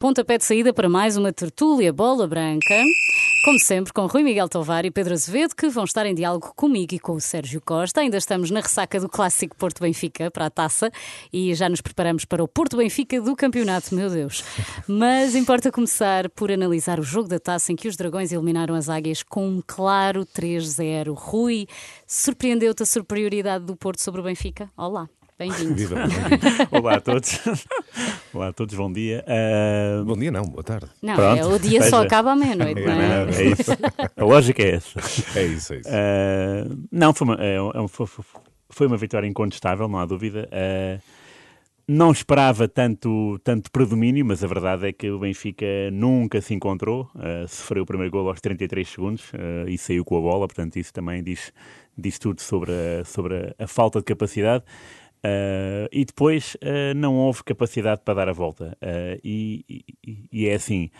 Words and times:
Pontapé 0.00 0.38
de 0.38 0.44
saída 0.44 0.72
para 0.72 0.88
mais 0.88 1.16
uma 1.16 1.32
tertúlia 1.32 1.92
bola 1.92 2.24
branca. 2.28 2.84
Como 3.44 3.58
sempre, 3.58 3.92
com 3.92 4.06
Rui 4.06 4.22
Miguel 4.22 4.48
Tovar 4.48 4.84
e 4.84 4.92
Pedro 4.92 5.12
Azevedo, 5.12 5.56
que 5.56 5.68
vão 5.68 5.82
estar 5.82 6.06
em 6.06 6.14
diálogo 6.14 6.52
comigo 6.54 6.94
e 6.94 7.00
com 7.00 7.14
o 7.14 7.20
Sérgio 7.20 7.60
Costa. 7.60 8.00
Ainda 8.00 8.16
estamos 8.16 8.48
na 8.48 8.60
ressaca 8.60 9.00
do 9.00 9.08
clássico 9.08 9.56
Porto 9.56 9.80
Benfica 9.80 10.30
para 10.30 10.46
a 10.46 10.50
taça 10.50 10.92
e 11.32 11.52
já 11.52 11.68
nos 11.68 11.80
preparamos 11.80 12.24
para 12.24 12.44
o 12.44 12.46
Porto 12.46 12.76
Benfica 12.76 13.20
do 13.20 13.34
campeonato, 13.34 13.92
meu 13.92 14.08
Deus. 14.08 14.44
Mas 14.86 15.34
importa 15.34 15.72
começar 15.72 16.30
por 16.30 16.52
analisar 16.52 17.00
o 17.00 17.02
jogo 17.02 17.28
da 17.28 17.40
taça 17.40 17.72
em 17.72 17.76
que 17.76 17.88
os 17.88 17.96
Dragões 17.96 18.30
eliminaram 18.30 18.76
as 18.76 18.88
Águias 18.88 19.24
com 19.24 19.48
um 19.48 19.60
claro 19.66 20.24
3-0. 20.24 21.12
Rui, 21.12 21.66
surpreendeu-te 22.06 22.84
a 22.84 22.86
superioridade 22.86 23.64
do 23.64 23.74
Porto 23.74 24.00
sobre 24.00 24.20
o 24.20 24.24
Benfica? 24.24 24.70
Olá. 24.76 25.08
Bem-vindo. 25.38 25.94
Olá 26.72 26.96
a 26.96 27.00
todos. 27.00 27.38
Olá 28.34 28.48
a 28.48 28.52
todos, 28.52 28.74
bom 28.74 28.92
dia. 28.92 29.24
Uh... 29.24 30.04
Bom 30.04 30.16
dia, 30.16 30.32
não, 30.32 30.42
boa 30.42 30.64
tarde. 30.64 30.88
Não, 31.00 31.14
é, 31.14 31.46
o 31.46 31.56
dia 31.60 31.80
só 31.84 32.02
acaba 32.02 32.32
à 32.32 32.36
meia-noite, 32.36 32.80
não 32.84 32.92
é? 32.92 33.22
é 33.22 33.44
isso. 33.52 33.70
A 34.16 34.24
lógica 34.24 34.60
é 34.60 34.74
essa. 34.74 34.98
É 35.38 35.44
isso, 35.44 35.74
é 35.74 35.76
isso. 35.76 35.88
Uh... 35.88 36.88
Não, 36.90 37.14
foi 37.14 37.24
uma, 37.24 37.36
é, 37.38 37.54
é 37.54 37.88
foi, 37.88 38.06
foi 38.68 38.86
uma 38.88 38.96
vitória 38.96 39.28
incontestável, 39.28 39.86
não 39.86 40.00
há 40.00 40.06
dúvida. 40.06 40.48
Uh... 40.52 41.00
Não 41.86 42.10
esperava 42.10 42.66
tanto, 42.66 43.40
tanto 43.44 43.70
predomínio, 43.70 44.26
mas 44.26 44.42
a 44.42 44.46
verdade 44.48 44.88
é 44.88 44.92
que 44.92 45.08
o 45.08 45.20
Benfica 45.20 45.64
nunca 45.92 46.40
se 46.40 46.52
encontrou. 46.52 47.08
Uh, 47.14 47.46
sofreu 47.46 47.84
o 47.84 47.86
primeiro 47.86 48.10
gol 48.10 48.28
aos 48.28 48.40
33 48.40 48.88
segundos 48.88 49.32
uh, 49.32 49.68
e 49.68 49.78
saiu 49.78 50.04
com 50.04 50.18
a 50.18 50.20
bola, 50.20 50.48
portanto, 50.48 50.76
isso 50.76 50.92
também 50.92 51.22
diz, 51.22 51.52
diz 51.96 52.18
tudo 52.18 52.42
sobre 52.42 52.72
a, 52.72 53.04
sobre 53.04 53.54
a, 53.56 53.64
a 53.64 53.66
falta 53.68 54.00
de 54.00 54.04
capacidade. 54.04 54.64
Uh, 55.18 55.88
e 55.90 56.04
depois 56.04 56.54
uh, 56.56 56.94
não 56.94 57.16
houve 57.16 57.42
capacidade 57.42 58.02
para 58.04 58.14
dar 58.14 58.28
a 58.28 58.32
volta. 58.32 58.76
Uh, 58.82 59.20
e, 59.24 59.64
e, 60.06 60.28
e, 60.32 60.48
é 60.48 60.54
assim: 60.54 60.90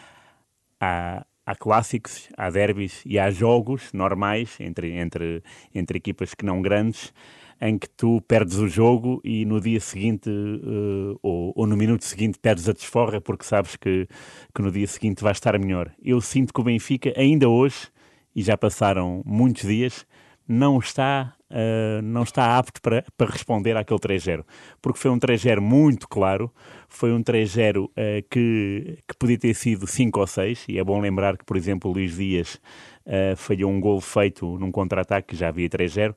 há, 0.81 1.25
há 1.47 1.55
clássicos, 1.55 2.29
há 2.37 2.51
derbys 2.51 3.03
e 3.07 3.19
há 3.19 3.31
jogos 3.31 3.93
normais 3.93 4.57
entre, 4.61 4.93
entre, 4.93 5.43
entre 5.75 5.99
equipas 5.99 6.35
que 6.35 6.45
não 6.45 6.61
grandes 6.61 7.13
em 7.61 7.77
que 7.77 7.89
tu 7.91 8.21
perdes 8.21 8.57
o 8.59 8.69
jogo 8.69 9.21
e 9.25 9.45
no 9.45 9.61
dia 9.61 9.81
seguinte 9.81 10.31
ou, 11.21 11.53
ou, 11.57 11.67
no 11.67 11.77
minuto 11.77 12.05
seguinte 12.05 12.39
perdes 12.39 12.69
a 12.69 12.73
desforra 12.73 13.21
porque 13.21 13.45
sabes 13.45 13.75
que, 13.75 14.07
que 14.55 14.63
no 14.63 14.71
dia 14.71 14.87
seguinte 14.87 15.25
vai 15.25 15.33
estar 15.33 15.59
melhor. 15.59 15.91
Eu 16.01 16.21
sinto 16.21 16.55
que 16.55 16.61
o 16.61 16.63
Benfica, 16.63 17.13
ainda 17.17 17.49
hoje, 17.49 17.89
e 18.35 18.43
já 18.43 18.57
passaram 18.57 19.23
muitos 19.27 19.63
dias, 19.63 20.07
não 20.49 20.79
está 20.79 21.35
uh, 21.51 22.03
não 22.03 22.23
está 22.23 22.57
apto 22.57 22.81
para, 22.81 23.05
para 23.17 23.31
responder 23.31 23.77
àquele 23.77 24.01
3-0. 24.01 24.45
Porque 24.81 24.99
foi 24.99 25.11
um 25.11 25.19
3-0 25.19 25.61
muito 25.61 26.09
claro, 26.09 26.53
foi 26.89 27.13
um 27.13 27.23
3-0 27.23 27.85
uh, 27.85 27.91
ah, 27.97 28.01
que, 28.31 28.99
que 29.07 29.17
podia 29.19 29.39
ter 29.39 29.55
sido 29.55 29.87
5 29.87 30.19
ou 30.19 30.27
6, 30.27 30.65
e 30.69 30.79
é 30.79 30.85
bom 30.85 31.01
lembrar 31.01 31.37
que, 31.37 31.45
por 31.45 31.57
exemplo, 31.57 31.91
o 31.91 31.95
Luís 31.95 32.17
Dias 32.17 32.61
uh, 33.07 33.37
falhou 33.37 33.71
um 33.71 33.81
gol 33.81 34.01
feito 34.01 34.59
num 34.59 34.71
contra-ataque, 34.71 35.37
já 35.37 35.49
havia 35.49 35.69
3-0, 35.69 36.15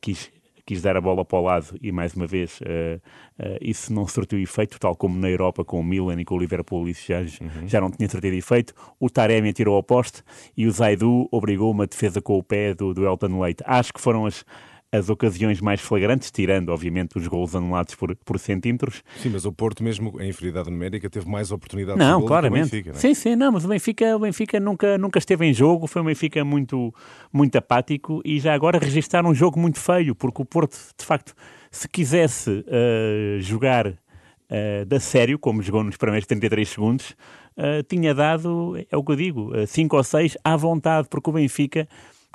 quis 0.00 0.30
quis 0.68 0.82
dar 0.82 0.98
a 0.98 1.00
bola 1.00 1.24
para 1.24 1.38
o 1.38 1.42
lado 1.42 1.78
e, 1.80 1.90
mais 1.90 2.12
uma 2.12 2.26
vez, 2.26 2.60
uh, 2.60 3.00
uh, 3.42 3.56
isso 3.58 3.90
não 3.90 4.06
surtiu 4.06 4.38
efeito, 4.38 4.78
tal 4.78 4.94
como 4.94 5.18
na 5.18 5.30
Europa 5.30 5.64
com 5.64 5.80
o 5.80 5.82
Milan 5.82 6.20
e 6.20 6.26
com 6.26 6.34
o 6.34 6.38
Liverpool, 6.38 6.86
isso 6.86 7.06
já, 7.08 7.20
uhum. 7.20 7.66
já 7.66 7.80
não 7.80 7.90
tinha 7.90 8.06
surtido 8.06 8.36
efeito. 8.36 8.74
O 9.00 9.08
Taremi 9.08 9.48
atirou 9.48 9.76
ao 9.76 9.82
poste 9.82 10.22
e 10.54 10.66
o 10.66 10.70
Zaidu 10.70 11.26
obrigou 11.32 11.70
uma 11.70 11.86
defesa 11.86 12.20
com 12.20 12.36
o 12.36 12.42
pé 12.42 12.74
do, 12.74 12.92
do 12.92 13.06
Elton 13.06 13.40
Leite. 13.40 13.64
Acho 13.66 13.94
que 13.94 14.00
foram 14.00 14.26
as 14.26 14.44
as 14.90 15.10
ocasiões 15.10 15.60
mais 15.60 15.80
flagrantes, 15.80 16.30
tirando, 16.30 16.70
obviamente, 16.70 17.18
os 17.18 17.26
gols 17.26 17.54
anulados 17.54 17.94
por, 17.94 18.16
por 18.16 18.38
centímetros. 18.38 19.02
Sim, 19.18 19.30
mas 19.30 19.44
o 19.44 19.52
Porto, 19.52 19.82
mesmo 19.82 20.20
em 20.20 20.30
inferioridade 20.30 20.70
numérica, 20.70 21.10
teve 21.10 21.28
mais 21.28 21.52
oportunidades 21.52 21.98
não, 21.98 22.20
de 22.20 22.26
claramente. 22.26 22.70
que 22.70 22.76
o 22.76 22.84
Benfica. 22.84 22.90
Não 22.90 22.96
é? 22.96 23.00
Sim, 23.00 23.14
sim, 23.14 23.36
não, 23.36 23.52
mas 23.52 23.64
o 23.64 23.68
Benfica, 23.68 24.16
o 24.16 24.20
Benfica 24.20 24.58
nunca, 24.58 24.96
nunca 24.96 25.18
esteve 25.18 25.44
em 25.44 25.52
jogo, 25.52 25.86
foi 25.86 26.00
um 26.00 26.06
Benfica 26.06 26.42
muito, 26.42 26.94
muito 27.30 27.56
apático 27.56 28.22
e 28.24 28.40
já 28.40 28.54
agora 28.54 28.78
registraram 28.78 29.30
um 29.30 29.34
jogo 29.34 29.60
muito 29.60 29.78
feio, 29.78 30.14
porque 30.14 30.40
o 30.40 30.44
Porto, 30.44 30.78
de 30.98 31.04
facto, 31.04 31.34
se 31.70 31.86
quisesse 31.86 32.50
uh, 32.50 33.40
jogar 33.40 33.88
uh, 33.88 34.86
da 34.86 34.98
sério, 34.98 35.38
como 35.38 35.62
jogou 35.62 35.84
nos 35.84 35.98
primeiros 35.98 36.26
33 36.26 36.66
segundos, 36.66 37.10
uh, 37.58 37.82
tinha 37.86 38.14
dado, 38.14 38.74
é 38.90 38.96
o 38.96 39.04
que 39.04 39.12
eu 39.12 39.16
digo, 39.16 39.52
5 39.66 39.96
ou 39.96 40.02
6 40.02 40.38
à 40.42 40.56
vontade, 40.56 41.08
porque 41.10 41.28
o 41.28 41.32
Benfica 41.34 41.86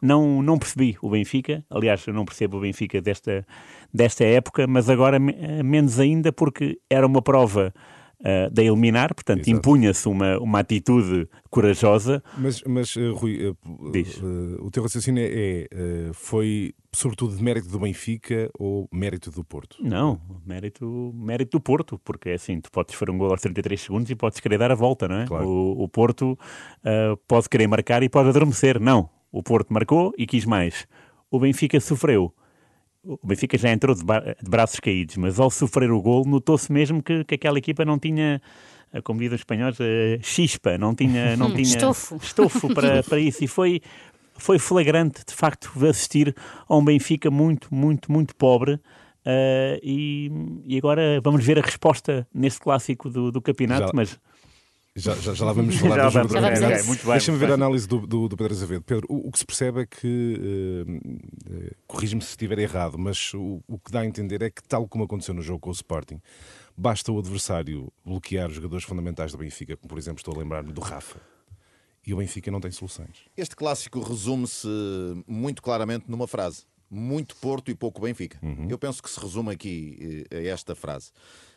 não, 0.04 0.44
não 0.44 0.60
percebi 0.60 0.98
o 1.02 1.10
Benfica, 1.10 1.66
aliás, 1.70 2.06
eu 2.06 2.14
não 2.14 2.26
percebo 2.26 2.58
o 2.58 2.62
Benfica 2.62 3.02
desta, 3.02 3.48
desta 3.92 4.26
época, 4.26 4.68
mas 4.68 4.90
agora 4.90 5.18
menos 5.18 5.98
ainda 5.98 6.34
porque 6.34 6.78
era 6.90 7.08
uma 7.08 7.22
prova 7.22 7.74
uh, 8.20 8.52
de 8.52 8.64
eliminar, 8.64 9.16
portanto 9.16 9.48
impunha-se 9.48 10.06
uma, 10.10 10.38
uma 10.40 10.60
atitude 10.60 11.30
corajosa. 11.50 12.22
Mas, 12.38 12.62
mas 12.64 12.94
uh, 12.98 13.14
Rui, 13.14 13.48
uh, 13.48 13.58
o 14.60 14.70
teu 14.70 14.84
raciocínio 14.84 15.24
é, 15.26 15.70
foi 16.12 16.74
sobretudo 16.92 17.38
de 17.38 17.42
mérito 17.42 17.70
do 17.70 17.80
Benfica 17.80 18.50
ou 18.60 18.90
mérito 18.92 19.32
do 19.32 19.42
Porto? 19.42 19.78
Não, 19.82 20.20
mérito, 20.46 21.14
mérito 21.16 21.58
do 21.58 21.62
Porto, 21.62 21.98
porque 22.04 22.32
é 22.32 22.34
assim, 22.34 22.60
tu 22.60 22.70
podes 22.70 22.94
fazer 22.94 23.10
um 23.10 23.18
gol 23.18 23.32
aos 23.32 23.40
33 23.40 23.80
segundos 23.80 24.12
e 24.12 24.16
podes 24.16 24.42
querer 24.42 24.58
dar 24.58 24.70
a 24.70 24.76
volta, 24.76 25.08
não 25.08 25.20
é? 25.20 25.26
Claro. 25.26 25.48
O, 25.48 25.84
o 25.84 25.88
Porto 25.88 26.38
pode 27.26 27.48
querer 27.48 27.68
marcar 27.68 28.04
e 28.04 28.10
pode 28.10 28.28
adormecer, 28.28 28.82
não. 28.82 29.10
O 29.34 29.44
Porto 29.44 29.74
marcou 29.74 30.14
e 30.18 30.26
quis 30.26 30.46
mais. 30.46 30.88
O 31.30 31.40
Benfica 31.40 31.80
sofreu. 31.82 32.34
O 33.04 33.28
Benfica 33.28 33.58
já 33.58 33.70
entrou 33.70 33.94
de, 33.94 34.04
de 34.04 34.50
braços 34.50 34.80
caídos, 34.80 35.18
mas 35.18 35.40
ao 35.40 35.50
sofrer 35.50 35.92
o 35.92 36.02
gol 36.02 36.24
notou-se 36.26 36.72
mesmo 36.72 37.04
que, 37.04 37.26
que 37.26 37.36
aquela 37.36 37.58
equipa 37.58 37.84
não 37.84 38.00
tinha 38.00 38.40
como 39.02 39.20
dizem 39.20 39.36
os 39.36 39.42
espanhóis, 39.42 39.76
chispa, 40.22 40.78
não 40.78 40.94
tinha, 40.94 41.34
não 41.38 41.50
tinha 41.50 41.64
estofo, 41.64 42.18
estofo 42.18 42.74
para, 42.74 43.02
para 43.04 43.20
isso. 43.20 43.44
E 43.44 43.48
foi, 43.48 43.82
foi 44.38 44.60
flagrante, 44.60 45.24
de 45.26 45.34
facto, 45.34 45.72
assistir 45.88 46.36
a 46.68 46.76
um 46.76 46.86
Benfica 46.86 47.32
muito, 47.32 47.74
muito, 47.74 48.12
muito 48.12 48.36
pobre. 48.36 48.74
Uh, 49.26 49.80
e, 49.82 50.30
e, 50.66 50.78
agora 50.78 51.22
vamos 51.24 51.46
ver 51.46 51.58
a 51.58 51.62
resposta 51.62 52.28
nesse 52.34 52.60
clássico 52.60 53.10
do, 53.10 53.32
do 53.32 53.42
campeonato, 53.42 53.88
já, 53.88 53.92
mas 53.94 54.20
já, 54.96 55.16
já, 55.16 55.34
já 55.34 55.46
lá 55.46 55.54
vamos 55.54 55.76
falar 55.78 56.10
já 56.10 56.22
do 56.22 56.30
jogo 56.30 56.42
da 56.42 56.84
Muito 56.84 57.04
bem, 57.04 57.12
Deixa-me 57.14 57.38
ver 57.38 57.52
a 57.52 57.54
análise 57.56 57.88
do, 57.88 58.06
do, 58.06 58.30
do, 58.30 58.38
Pedro 58.38 58.54
Azevedo. 58.54 58.84
Pedro, 58.84 59.08
o, 59.10 59.28
o 59.28 59.32
que 59.32 59.40
se 59.40 59.46
percebe 59.46 59.82
é 59.82 59.86
que, 59.88 60.86
uh, 60.88 61.76
corrige-me 61.88 62.22
se 62.22 62.30
estiver 62.30 62.60
errado, 62.60 62.98
mas 62.98 63.34
o, 63.34 63.62
o 63.68 63.80
que 63.80 63.92
dá 63.92 64.02
a 64.02 64.06
entender 64.06 64.42
é 64.44 64.50
que, 64.52 64.62
tal 64.64 64.88
como 64.88 65.04
aconteceu 65.04 65.34
no 65.34 65.42
jogo 65.42 65.60
com 65.60 65.70
o 65.70 65.74
Sporting, 65.74 66.22
basta 66.78 67.12
o 67.12 67.18
adversário 67.18 67.92
bloquear 68.06 68.50
os 68.50 68.56
jogadores 68.56 68.86
fundamentais 68.86 69.32
do 69.32 69.38
Benfica, 69.38 69.76
como 69.76 69.90
por 69.90 69.98
exemplo 69.98 70.20
estou 70.20 70.36
a 70.36 70.38
lembrar-me 70.38 70.72
do 70.72 70.82
Rafa, 70.82 71.20
e 72.06 72.14
o 72.14 72.18
Benfica 72.18 72.52
não 72.52 72.60
tem 72.60 72.70
soluções. 72.70 73.26
Este 73.36 73.56
clássico 73.56 74.00
resume-se 74.00 74.68
muito 75.28 75.62
claramente 75.64 76.06
numa 76.08 76.28
frase: 76.28 76.66
muito 76.88 77.36
Porto 77.38 77.72
e 77.72 77.76
pouco 77.76 78.02
Benfica. 78.02 78.38
Uhum. 78.44 78.68
Eu 78.70 78.78
penso 78.78 79.02
que 79.02 79.10
se 79.10 79.20
resume 79.20 79.52
aqui 79.52 80.26
a 80.32 80.44
esta 80.44 80.76
frase. 80.76 81.12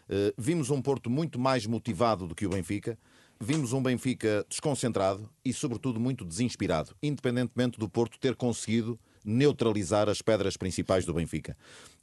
Uh, 0.09 0.33
vimos 0.39 0.71
um 0.71 0.81
Porto 0.81 1.11
muito 1.11 1.39
mais 1.39 1.67
motivado 1.67 2.29
do 2.29 2.35
que 2.35 2.47
o 2.47 2.51
Benfica 2.51 2.97
vimos 3.41 3.73
um 3.73 3.83
Benfica 3.83 4.45
desconcentrado 4.49 5.29
e, 5.45 5.53
sobretudo, 5.53 6.01
muito 6.01 6.25
desinspirado, 6.25 6.95
independentemente 7.03 7.79
do 7.79 7.89
Porto 7.89 8.19
ter 8.19 8.35
conseguido 8.35 8.99
neutralizar 9.25 10.09
as 10.09 10.23
pedras 10.23 10.57
principais 10.57 11.05
do 11.05 11.13
Benfica. 11.13 11.57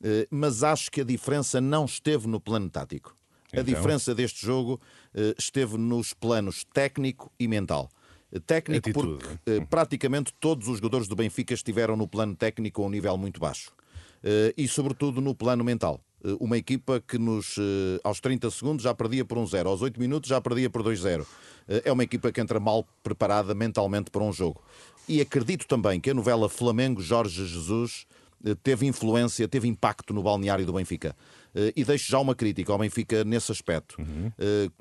Eh, 0.03 0.27
mas 0.29 0.61
acho 0.61 0.91
que 0.91 1.01
a 1.01 1.03
diferença 1.05 1.61
não 1.61 1.85
esteve 1.85 2.27
no 2.27 2.39
plano 2.39 2.69
tático. 2.69 3.15
Então... 3.47 3.61
A 3.61 3.63
diferença 3.63 4.13
deste 4.13 4.45
jogo 4.45 4.79
eh, 5.13 5.33
esteve 5.37 5.77
nos 5.77 6.13
planos 6.13 6.65
técnico 6.73 7.31
e 7.39 7.47
mental. 7.47 7.89
Eh, 8.31 8.39
técnico, 8.39 8.89
Atitude. 8.89 9.23
porque 9.23 9.65
praticamente 9.69 10.33
todos 10.39 10.67
os 10.67 10.77
jogadores 10.77 11.07
do 11.07 11.15
Benfica 11.15 11.53
estiveram 11.53 11.95
no 11.95 12.07
plano 12.07 12.35
técnico 12.35 12.83
a 12.83 12.87
um 12.87 12.89
nível 12.89 13.17
muito 13.17 13.39
baixo. 13.39 13.71
E, 14.55 14.69
sobretudo, 14.69 15.19
no 15.19 15.35
plano 15.35 15.65
mental. 15.65 16.01
Eh, 16.23 16.35
uma 16.39 16.57
equipa 16.57 17.03
que 17.05 17.17
nos, 17.17 17.55
eh, 17.57 17.99
aos 18.03 18.19
30 18.19 18.49
segundos 18.49 18.83
já 18.83 18.93
perdia 18.93 19.25
por 19.25 19.37
um 19.37 19.45
0, 19.45 19.69
aos 19.69 19.81
8 19.81 19.99
minutos 19.99 20.29
já 20.29 20.39
perdia 20.39 20.69
por 20.69 20.81
2-0. 20.81 21.27
Eh, 21.67 21.83
é 21.85 21.91
uma 21.91 22.03
equipa 22.03 22.31
que 22.31 22.39
entra 22.39 22.59
mal 22.59 22.87
preparada 23.03 23.53
mentalmente 23.53 24.09
para 24.09 24.23
um 24.23 24.31
jogo. 24.31 24.61
E 25.07 25.19
acredito 25.19 25.67
também 25.67 25.99
que 25.99 26.09
a 26.09 26.13
novela 26.13 26.47
Flamengo 26.47 27.01
Jorge 27.01 27.45
Jesus 27.45 28.05
teve 28.61 28.85
influência, 28.85 29.47
teve 29.47 29.67
impacto 29.67 30.13
no 30.13 30.23
balneário 30.23 30.65
do 30.65 30.73
Benfica. 30.73 31.15
E 31.75 31.83
deixo 31.83 32.09
já 32.09 32.19
uma 32.19 32.33
crítica 32.33 32.71
ao 32.71 32.79
Benfica 32.79 33.23
nesse 33.23 33.51
aspecto. 33.51 33.97
Uhum. 33.99 34.31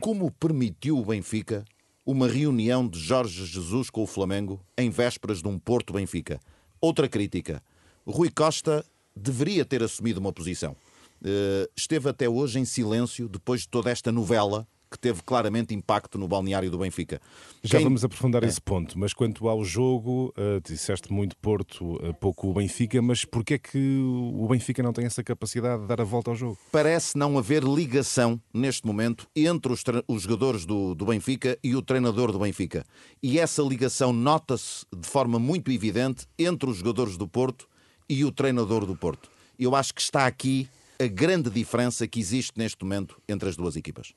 Como 0.00 0.30
permitiu 0.30 0.98
o 0.98 1.04
Benfica 1.04 1.64
uma 2.06 2.28
reunião 2.28 2.86
de 2.86 3.00
Jorge 3.00 3.44
Jesus 3.46 3.90
com 3.90 4.02
o 4.02 4.06
Flamengo 4.06 4.60
em 4.78 4.90
vésperas 4.90 5.42
de 5.42 5.48
um 5.48 5.58
Porto 5.58 5.92
Benfica? 5.92 6.40
Outra 6.80 7.08
crítica. 7.08 7.60
Rui 8.06 8.30
Costa 8.30 8.84
deveria 9.14 9.64
ter 9.64 9.82
assumido 9.82 10.20
uma 10.20 10.32
posição. 10.32 10.76
Eh, 11.24 11.68
esteve 11.76 12.08
até 12.08 12.28
hoje 12.28 12.58
em 12.58 12.64
silêncio 12.64 13.28
depois 13.28 13.62
de 13.62 13.68
toda 13.68 13.90
esta 13.90 14.10
novela 14.10 14.66
que 14.90 14.98
teve 14.98 15.22
claramente 15.22 15.74
impacto 15.74 16.18
no 16.18 16.28
balneário 16.28 16.70
do 16.70 16.76
Benfica. 16.76 17.18
Já 17.62 17.78
Quem... 17.78 17.84
vamos 17.84 18.04
aprofundar 18.04 18.44
é. 18.44 18.46
esse 18.46 18.60
ponto, 18.60 18.98
mas 18.98 19.14
quanto 19.14 19.48
ao 19.48 19.64
jogo, 19.64 20.34
uh, 20.36 20.60
disseste 20.62 21.10
muito 21.10 21.34
Porto, 21.38 21.94
uh, 21.94 22.12
pouco 22.20 22.50
o 22.50 22.52
Benfica, 22.52 23.00
mas 23.00 23.24
porquê 23.24 23.54
é 23.54 23.58
que 23.58 23.98
o 23.98 24.46
Benfica 24.48 24.82
não 24.82 24.92
tem 24.92 25.06
essa 25.06 25.24
capacidade 25.24 25.80
de 25.80 25.88
dar 25.88 26.00
a 26.00 26.04
volta 26.04 26.30
ao 26.30 26.36
jogo? 26.36 26.58
Parece 26.70 27.16
não 27.16 27.38
haver 27.38 27.64
ligação 27.64 28.38
neste 28.52 28.86
momento 28.86 29.26
entre 29.34 29.72
os, 29.72 29.82
os 30.06 30.22
jogadores 30.24 30.66
do, 30.66 30.94
do 30.94 31.06
Benfica 31.06 31.58
e 31.64 31.74
o 31.74 31.80
treinador 31.80 32.30
do 32.30 32.38
Benfica. 32.38 32.84
E 33.22 33.38
essa 33.38 33.62
ligação 33.62 34.12
nota-se 34.12 34.84
de 34.94 35.08
forma 35.08 35.38
muito 35.38 35.72
evidente 35.72 36.26
entre 36.38 36.68
os 36.68 36.76
jogadores 36.76 37.16
do 37.16 37.26
Porto 37.26 37.66
e 38.06 38.26
o 38.26 38.30
treinador 38.30 38.84
do 38.84 38.94
Porto. 38.94 39.30
Eu 39.58 39.74
acho 39.74 39.94
que 39.94 40.02
está 40.02 40.26
aqui 40.26 40.68
a 41.02 41.08
grande 41.08 41.50
diferença 41.50 42.06
que 42.06 42.20
existe 42.20 42.52
neste 42.56 42.84
momento 42.84 43.20
entre 43.28 43.48
as 43.48 43.56
duas 43.56 43.76
equipas. 43.76 44.14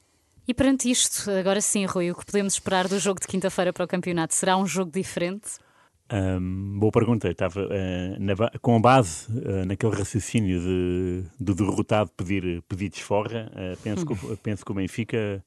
E 0.47 0.53
perante 0.53 0.89
isto, 0.89 1.29
agora 1.31 1.59
sim, 1.59 1.85
Rui, 1.85 2.11
o 2.11 2.15
que 2.15 2.25
podemos 2.25 2.53
esperar 2.53 2.87
do 2.87 2.99
jogo 2.99 3.19
de 3.19 3.25
quinta-feira 3.25 3.73
para 3.73 3.83
o 3.83 3.87
campeonato? 3.87 4.35
Será 4.35 4.55
um 4.55 4.65
jogo 4.65 4.91
diferente? 4.91 5.57
Um, 6.11 6.77
boa 6.77 6.91
pergunta. 6.91 7.27
Eu 7.27 7.31
estava 7.31 7.61
uh, 7.61 8.19
na, 8.19 8.35
com 8.61 8.75
a 8.75 8.79
base 8.79 9.27
uh, 9.31 9.65
naquele 9.65 9.95
raciocínio 9.95 10.59
de, 10.59 11.23
do 11.39 11.55
derrotado 11.55 12.11
pedir, 12.15 12.61
pedir 12.69 12.89
desforra. 12.89 13.51
Uh, 13.53 13.77
penso, 13.81 14.05
que, 14.05 14.37
penso 14.37 14.63
que 14.63 14.71
o 14.71 14.75
Benfica 14.75 15.43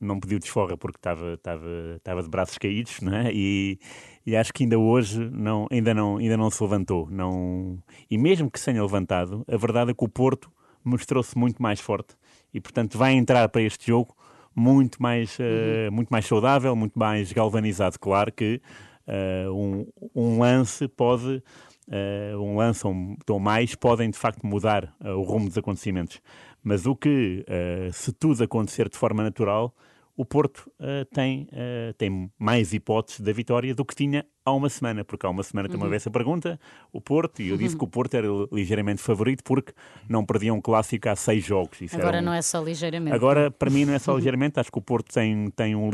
não 0.00 0.18
pediu 0.18 0.38
desforra 0.38 0.76
porque 0.76 0.98
estava, 0.98 1.34
estava, 1.34 1.66
estava 1.96 2.22
de 2.22 2.28
braços 2.28 2.58
caídos, 2.58 3.00
não 3.00 3.14
é? 3.14 3.30
E, 3.32 3.78
e 4.26 4.36
acho 4.36 4.52
que 4.52 4.64
ainda 4.64 4.78
hoje 4.78 5.30
não, 5.30 5.66
ainda, 5.70 5.94
não, 5.94 6.16
ainda 6.16 6.36
não 6.36 6.50
se 6.50 6.62
levantou. 6.62 7.08
Não... 7.10 7.78
E 8.10 8.18
mesmo 8.18 8.50
que 8.50 8.58
se 8.58 8.66
tenha 8.66 8.82
levantado, 8.82 9.44
a 9.48 9.56
verdade 9.56 9.92
é 9.92 9.94
que 9.94 10.04
o 10.04 10.08
Porto 10.08 10.50
mostrou-se 10.84 11.36
muito 11.36 11.62
mais 11.62 11.80
forte 11.80 12.16
e, 12.52 12.60
portanto, 12.60 12.98
vai 12.98 13.12
entrar 13.12 13.48
para 13.48 13.62
este 13.62 13.86
jogo 13.86 14.16
muito 14.54 15.00
mais, 15.00 15.38
uhum. 15.38 15.92
muito 15.92 16.08
mais 16.08 16.26
saudável, 16.26 16.74
muito 16.74 16.98
mais 16.98 17.32
galvanizado. 17.32 17.98
Claro 17.98 18.32
que 18.32 18.60
uh, 19.06 19.52
um, 19.52 19.86
um, 20.14 20.38
lance 20.38 20.88
pode, 20.88 21.42
uh, 21.88 22.38
um 22.38 22.56
lance 22.56 22.82
ou 22.86 23.40
mais 23.40 23.74
podem 23.74 24.10
de 24.10 24.18
facto 24.18 24.44
mudar 24.44 24.94
uh, 25.00 25.10
o 25.10 25.22
rumo 25.22 25.46
dos 25.46 25.56
acontecimentos. 25.56 26.20
Mas 26.62 26.86
o 26.86 26.94
que, 26.94 27.44
se 27.92 28.12
tudo 28.12 28.44
acontecer 28.44 28.88
de 28.88 28.96
forma 28.96 29.22
natural, 29.22 29.74
o 30.20 30.24
Porto 30.26 30.70
uh, 30.78 31.02
tem, 31.14 31.48
uh, 31.52 31.94
tem 31.94 32.30
mais 32.38 32.74
hipóteses 32.74 33.20
da 33.20 33.32
vitória 33.32 33.74
do 33.74 33.82
que 33.86 33.94
tinha 33.94 34.26
há 34.44 34.52
uma 34.52 34.68
semana, 34.68 35.02
porque 35.02 35.24
há 35.24 35.30
uma 35.30 35.42
semana 35.42 35.66
uhum. 35.66 35.78
também 35.78 35.96
essa 35.96 36.10
pergunta, 36.10 36.60
o 36.92 37.00
Porto, 37.00 37.40
e 37.40 37.48
eu 37.48 37.56
disse 37.56 37.74
uhum. 37.74 37.78
que 37.78 37.84
o 37.84 37.88
Porto 37.88 38.14
era 38.14 38.26
ligeiramente 38.52 39.00
favorito 39.00 39.42
porque 39.42 39.72
não 40.06 40.22
perdia 40.26 40.52
um 40.52 40.60
clássico 40.60 41.08
há 41.08 41.16
seis 41.16 41.42
jogos. 41.42 41.80
Isso 41.80 41.96
Agora 41.96 42.18
um... 42.18 42.22
não 42.22 42.34
é 42.34 42.42
só 42.42 42.62
ligeiramente. 42.62 43.14
Agora, 43.14 43.50
para 43.50 43.70
mim, 43.70 43.86
não 43.86 43.94
é 43.94 43.98
só 43.98 44.12
ligeiramente, 44.16 44.60
acho 44.60 44.70
que 44.70 44.78
o 44.78 44.82
Porto 44.82 45.10
tem, 45.10 45.48
tem, 45.52 45.74
um, 45.74 45.88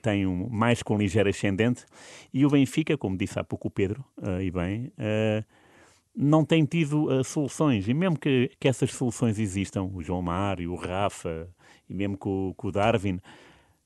tem 0.00 0.26
um 0.26 0.48
mais 0.48 0.82
com 0.82 0.94
um 0.94 0.98
ligeiro 0.98 1.28
ascendente, 1.28 1.84
e 2.32 2.46
o 2.46 2.48
Benfica, 2.48 2.96
como 2.96 3.14
disse 3.14 3.38
há 3.38 3.44
pouco 3.44 3.68
o 3.68 3.70
Pedro, 3.70 4.02
uh, 4.22 4.40
e 4.40 4.50
bem 4.50 4.90
não 6.16 6.44
tem 6.44 6.64
tido 6.64 7.04
uh, 7.04 7.22
soluções. 7.22 7.86
E 7.88 7.94
mesmo 7.94 8.18
que, 8.18 8.50
que 8.58 8.68
essas 8.68 8.92
soluções 8.92 9.38
existam, 9.38 9.82
o 9.92 10.02
João 10.02 10.22
Mário, 10.22 10.72
o 10.72 10.76
Rafa, 10.76 11.48
e 11.88 11.94
mesmo 11.94 12.16
com, 12.16 12.54
com 12.56 12.68
o 12.68 12.72
Darwin, 12.72 13.20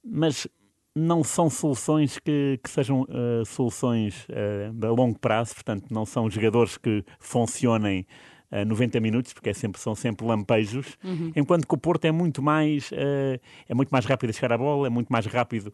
mas 0.05 0.47
não 0.94 1.23
são 1.23 1.49
soluções 1.49 2.19
que, 2.19 2.59
que 2.62 2.71
sejam 2.71 3.03
uh, 3.03 3.44
soluções 3.44 4.27
uh, 4.29 4.87
a 4.87 4.91
longo 4.91 5.19
prazo, 5.19 5.55
portanto, 5.55 5.87
não 5.91 6.05
são 6.05 6.29
jogadores 6.29 6.77
que 6.77 7.05
funcionem 7.19 8.06
uh, 8.50 8.65
90 8.65 8.99
minutos, 9.00 9.32
porque 9.32 9.50
é 9.50 9.55
sempre, 9.55 9.81
são 9.81 9.94
sempre 9.94 10.27
lampejos, 10.27 10.99
uhum. 11.05 11.32
enquanto 11.37 11.67
que 11.67 11.75
o 11.75 11.79
Porto 11.79 12.05
é 12.06 12.12
muito 12.12 12.43
mais 12.43 12.91
uh, 12.91 13.41
é 13.69 13.75
muito 13.75 13.91
mais 13.91 14.05
rápido 14.05 14.31
a 14.31 14.32
chegar 14.32 14.53
à 14.53 14.59
bola, 14.59 14.87
é 14.87 14.91
muito 14.91 15.09
mais 15.09 15.27
rápido 15.27 15.73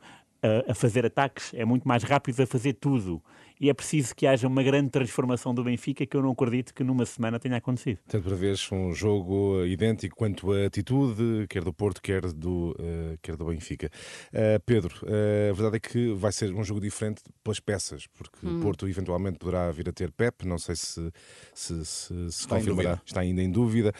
a 0.69 0.75
fazer 0.75 1.05
ataques, 1.05 1.53
é 1.55 1.65
muito 1.65 1.89
mais 1.89 2.05
rápido 2.05 2.41
a 2.41 2.47
fazer 2.47 2.75
tudo 2.75 3.21
e 3.61 3.71
é 3.71 3.75
preciso 3.75 4.15
que 4.15 4.27
haja 4.27 4.47
uma 4.47 4.63
grande 4.63 4.91
transformação 4.91 5.55
do 5.55 5.65
Benfica 5.65 6.07
que 6.07 6.17
eu 6.17 6.23
não 6.23 6.31
acredito 6.31 6.75
que 6.75 6.85
numa 6.85 7.07
semana 7.07 7.39
tenha 7.39 7.57
acontecido. 7.57 7.99
Portanto, 7.99 8.25
para 8.25 8.37
vez 8.37 8.69
um 8.71 8.93
jogo 8.93 9.65
idêntico 9.65 10.15
quanto 10.17 10.53
à 10.53 10.67
atitude, 10.67 11.47
quer 11.49 11.65
do 11.65 11.73
Porto, 11.73 12.03
quer 12.03 12.21
do, 12.33 12.71
uh, 12.73 13.19
quer 13.23 13.37
do 13.37 13.47
Benfica. 13.47 13.91
Uh, 14.33 14.61
Pedro, 14.65 14.95
uh, 15.05 15.51
a 15.51 15.53
verdade 15.55 15.77
é 15.77 15.81
que 15.81 16.13
vai 16.13 16.33
ser 16.33 16.55
um 16.55 16.63
jogo 16.63 16.81
diferente 16.81 17.23
pelas 17.43 17.59
peças, 17.59 18.07
porque 18.07 18.47
hum. 18.47 18.59
o 18.59 18.63
Porto 18.63 18.89
eventualmente 18.89 19.39
poderá 19.39 19.71
vir 19.71 19.89
a 19.89 19.93
ter 19.93 20.13
Pep, 20.13 20.47
não 20.47 20.59
sei 20.59 20.77
se, 20.77 21.11
se, 21.55 21.85
se, 21.85 21.85
se 21.85 22.27
está 22.29 22.57
confirmará, 22.57 23.01
está 23.05 23.21
ainda 23.21 23.43
em 23.43 23.51
dúvida. 23.51 23.93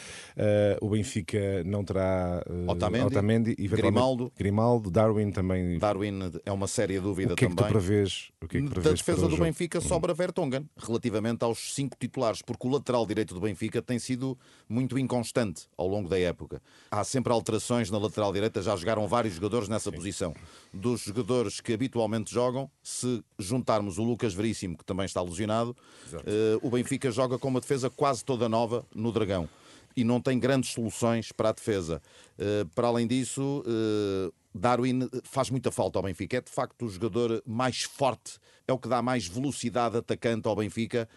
o 0.81 0.89
Benfica 0.89 1.63
não 1.65 1.83
terá 1.83 2.43
Otamendi, 2.67 3.05
Otamendi 3.05 3.55
Grimaldo. 3.55 4.31
Grimaldo, 4.37 4.91
Darwin 4.91 5.31
também. 5.31 5.79
Darwin 5.79 6.31
é 6.45 6.51
uma 6.51 6.67
séria 6.67 7.01
dúvida 7.01 7.33
o 7.33 7.35
que 7.35 7.47
também. 7.47 7.53
É 7.53 7.57
que 7.57 7.67
tu 7.67 7.71
prevês? 7.71 8.29
O 8.41 8.47
que 8.47 8.57
é 8.57 8.61
que 8.61 8.67
prevês 8.69 8.85
da 8.85 8.91
defesa 8.91 9.27
do 9.27 9.37
Benfica 9.37 9.46
sobra 9.81 10.13
Vertonghen, 10.13 10.69
relativamente 10.77 11.43
aos 11.43 11.73
cinco 11.73 11.95
titulares, 11.99 12.41
porque 12.41 12.67
o 12.67 12.71
lateral 12.71 13.05
direito 13.05 13.33
do 13.33 13.41
Benfica 13.41 13.81
tem 13.81 13.99
sido 13.99 14.37
muito 14.67 14.97
inconstante 14.97 15.67
ao 15.77 15.87
longo 15.87 16.09
da 16.09 16.19
época. 16.19 16.61
Há 16.91 17.03
sempre 17.03 17.31
alterações 17.31 17.89
na 17.89 17.97
lateral 17.97 18.31
direita, 18.33 18.61
já 18.61 18.75
jogaram 18.75 19.07
vários 19.07 19.35
jogadores 19.35 19.69
nessa 19.69 19.89
Sim. 19.89 19.95
posição. 19.95 20.35
Dos 20.73 21.01
jogadores 21.01 21.61
que 21.61 21.73
habitualmente 21.73 22.33
jogam, 22.33 22.69
se 22.81 23.23
juntarmos 23.37 23.97
o 23.97 24.03
Lucas 24.03 24.33
Veríssimo, 24.33 24.77
que 24.77 24.85
também 24.85 25.05
está 25.05 25.21
lesionado, 25.21 25.75
uh, 26.13 26.67
o 26.67 26.69
Benfica 26.69 27.11
joga 27.11 27.37
com 27.37 27.47
uma 27.47 27.61
defesa 27.61 27.89
quase 27.89 28.23
toda 28.23 28.47
nova 28.49 28.85
no 28.93 29.11
Dragão 29.11 29.49
e 29.97 30.03
não 30.03 30.21
tem 30.21 30.37
grandes 30.37 30.69
soluções 30.69 31.31
para 31.31 31.49
a 31.49 31.51
defesa. 31.51 31.99
Uh, 32.37 32.67
para 32.75 32.87
além 32.87 33.07
disso, 33.07 33.63
uh, 33.65 34.33
Darwin 34.57 35.07
faz 35.23 35.49
muita 35.49 35.71
falta 35.71 35.99
ao 35.99 36.03
Benfica. 36.03 36.37
É 36.37 36.41
de 36.41 36.51
facto 36.51 36.85
o 36.85 36.89
jogador 36.89 37.41
mais 37.45 37.83
forte 37.83 38.39
é 38.67 38.73
o 38.73 38.77
que 38.77 38.89
dá 38.89 39.01
mais 39.01 39.25
velocidade 39.25 39.97
atacante 39.97 40.47
ao 40.47 40.55
Benfica, 40.55 41.07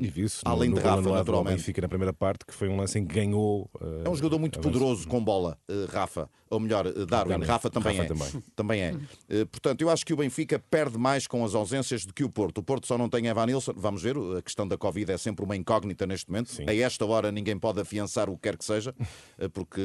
e 0.00 0.08
viu 0.08 0.28
além 0.44 0.70
no, 0.70 0.76
de 0.76 0.82
Rafa, 0.82 1.02
naturalmente. 1.02 1.52
Ao 1.52 1.56
Benfica 1.56 1.82
na 1.82 1.88
primeira 1.88 2.12
parte, 2.12 2.44
que 2.46 2.54
foi 2.54 2.68
um 2.68 2.76
lance 2.76 2.98
em 2.98 3.06
que 3.06 3.14
ganhou. 3.14 3.70
Uh, 3.80 4.02
é 4.04 4.08
um 4.08 4.14
jogador 4.14 4.38
muito 4.38 4.60
poderoso 4.60 5.06
com 5.08 5.22
bola, 5.22 5.58
uh, 5.68 5.90
Rafa, 5.90 6.28
ou 6.48 6.60
melhor, 6.60 6.84
Darwin. 6.84 7.30
Darwin. 7.30 7.44
Rafa 7.44 7.70
também 7.70 7.96
Rafa 7.96 8.04
é. 8.04 8.16
Também, 8.16 8.42
também 8.56 8.82
é. 8.82 9.44
portanto, 9.46 9.80
eu 9.82 9.90
acho 9.90 10.04
que 10.04 10.12
o 10.12 10.16
Benfica 10.16 10.58
perde 10.58 10.98
mais 10.98 11.26
com 11.26 11.44
as 11.44 11.54
ausências 11.54 12.04
do 12.04 12.12
que 12.12 12.22
o 12.22 12.30
Porto. 12.30 12.58
O 12.58 12.62
Porto 12.62 12.86
só 12.86 12.96
não 12.96 13.08
tem 13.08 13.26
Evan 13.26 13.46
Nilsson. 13.46 13.72
Vamos 13.76 14.02
ver, 14.02 14.16
a 14.38 14.42
questão 14.42 14.66
da 14.66 14.76
Covid 14.76 15.12
é 15.12 15.18
sempre 15.18 15.44
uma 15.44 15.56
incógnita 15.56 16.06
neste 16.06 16.30
momento. 16.30 16.50
Sim. 16.50 16.64
A 16.68 16.74
esta 16.74 17.04
hora 17.04 17.32
ninguém 17.32 17.58
pode 17.58 17.80
afiançar 17.80 18.28
o 18.30 18.36
que 18.36 18.42
quer 18.42 18.56
que 18.56 18.64
seja, 18.64 18.94
porque 19.52 19.82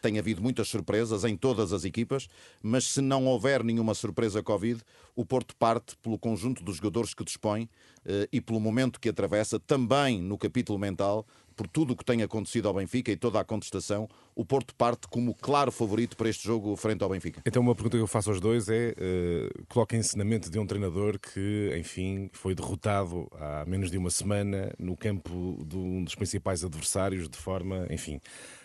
tem 0.00 0.18
havido 0.18 0.42
muitas 0.42 0.68
surpresas 0.68 1.24
em 1.24 1.36
todas 1.36 1.72
as 1.72 1.84
equipas, 1.84 2.28
mas 2.62 2.84
se 2.84 3.00
não 3.00 3.26
houver 3.26 3.62
nenhuma 3.62 3.94
surpresa 3.94 4.42
Covid, 4.42 4.80
o 5.16 5.24
Porto 5.24 5.54
parte 5.56 5.96
pelo 5.98 6.18
conjunto 6.18 6.62
dos 6.62 6.76
jogadores 6.76 7.14
que 7.14 7.24
dispõe 7.24 7.68
eh, 8.04 8.28
e 8.32 8.40
pelo 8.40 8.60
momento 8.60 9.00
que 9.00 9.08
atravessa, 9.08 9.58
também 9.60 10.20
no 10.20 10.36
capítulo 10.36 10.78
mental, 10.78 11.26
por 11.54 11.68
tudo 11.68 11.92
o 11.92 11.96
que 11.96 12.04
tem 12.04 12.22
acontecido 12.22 12.68
ao 12.68 12.74
Benfica 12.74 13.10
e 13.12 13.16
toda 13.16 13.40
a 13.40 13.44
contestação, 13.44 14.08
o 14.34 14.44
Porto 14.44 14.74
parte 14.74 15.06
como 15.08 15.34
claro 15.34 15.70
favorito 15.70 16.16
para 16.16 16.28
este 16.28 16.44
jogo 16.44 16.74
frente 16.76 17.02
ao 17.02 17.08
Benfica. 17.08 17.42
Então, 17.46 17.62
uma 17.62 17.74
pergunta 17.74 17.96
que 17.96 18.02
eu 18.02 18.06
faço 18.06 18.30
aos 18.30 18.40
dois 18.40 18.68
é: 18.68 18.94
uh, 18.98 19.64
coloquem-se 19.68 20.18
na 20.18 20.24
mente 20.24 20.50
de 20.50 20.58
um 20.58 20.66
treinador 20.66 21.18
que, 21.18 21.72
enfim, 21.78 22.28
foi 22.32 22.54
derrotado 22.54 23.28
há 23.34 23.64
menos 23.66 23.90
de 23.90 23.96
uma 23.96 24.10
semana 24.10 24.72
no 24.78 24.96
campo 24.96 25.64
de 25.66 25.76
um 25.76 26.02
dos 26.02 26.14
principais 26.14 26.64
adversários, 26.64 27.28
de 27.28 27.38
forma, 27.38 27.86
enfim 27.90 28.20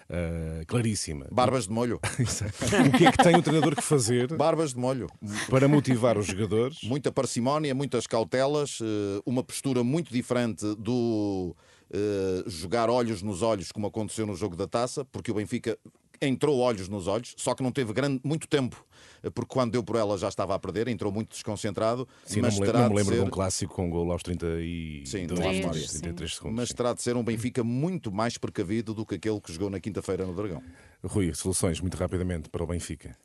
uh, 0.09 0.65
claríssima. 0.65 1.27
Barbas 1.31 1.67
de 1.67 1.73
molho. 1.73 1.99
o 2.03 2.97
que 2.97 3.05
é 3.05 3.11
que 3.11 3.23
tem 3.23 3.35
o 3.35 3.41
treinador 3.41 3.75
que 3.75 3.81
fazer? 3.81 4.35
Barbas 4.35 4.73
de 4.73 4.79
molho. 4.79 5.07
Para 5.49 5.67
motivar 5.67 6.17
os 6.17 6.27
jogadores? 6.27 6.79
Muita 6.83 7.11
parcimónia, 7.11 7.73
muitas 7.73 8.07
cautelas, 8.07 8.79
uh, 8.79 9.21
uma 9.25 9.43
postura 9.43 9.83
muito 9.83 10.11
diferente 10.11 10.65
do. 10.75 11.55
Uh, 11.91 12.47
jogar 12.47 12.87
olhos 12.87 13.23
nos 13.23 13.41
olhos, 13.41 13.71
como 13.71 13.87
aconteceu 13.87 14.27
no 14.27 14.35
jogo 14.35 14.55
da 14.55 14.67
taça, 14.67 15.03
porque 15.05 15.31
o 15.31 15.33
Benfica 15.33 15.75
entrou 16.21 16.57
olhos 16.59 16.87
nos 16.89 17.07
olhos, 17.07 17.33
só 17.37 17.53
que 17.53 17.63
não 17.63 17.71
teve 17.71 17.93
grande, 17.93 18.19
muito 18.23 18.47
tempo, 18.47 18.85
porque 19.33 19.53
quando 19.53 19.71
deu 19.71 19.83
por 19.83 19.95
ela 19.95 20.17
já 20.17 20.27
estava 20.27 20.55
a 20.55 20.59
perder, 20.59 20.87
entrou 20.87 21.11
muito 21.11 21.29
desconcentrado. 21.29 22.07
Sim, 22.25 22.41
mas 22.41 22.57
não, 22.57 22.65
me, 22.65 22.73
não 22.73 22.89
me 22.89 22.95
lembro 22.95 23.15
ser... 23.15 23.21
de 23.21 23.27
um 23.27 23.29
clássico 23.29 23.73
com 23.73 23.87
um 23.87 23.89
gol 23.89 24.11
aos 24.11 24.23
30 24.23 24.45
e 24.61 25.03
sim, 25.05 25.27
33 25.27 26.35
segundos. 26.35 26.55
Mas 26.55 26.69
terá 26.69 26.93
de 26.93 27.01
ser 27.01 27.15
um 27.15 27.23
Benfica 27.23 27.63
muito 27.63 28.11
mais 28.11 28.37
precavido 28.37 28.93
do 28.93 29.05
que 29.05 29.15
aquele 29.15 29.39
que 29.39 29.53
jogou 29.53 29.69
na 29.69 29.79
quinta-feira 29.79 30.25
no 30.25 30.33
Dragão. 30.33 30.61
Rui, 31.03 31.33
soluções 31.33 31.79
muito 31.79 31.95
rapidamente 31.95 32.49
para 32.49 32.63
o 32.63 32.67
Benfica. 32.67 33.15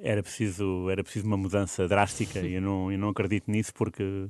Era 0.00 0.22
preciso, 0.22 0.90
era 0.90 1.02
preciso 1.02 1.26
uma 1.26 1.36
mudança 1.36 1.86
drástica 1.86 2.40
e 2.40 2.54
eu 2.54 2.62
não, 2.62 2.90
eu 2.90 2.98
não 2.98 3.08
acredito 3.10 3.50
nisso 3.50 3.72
porque 3.72 4.28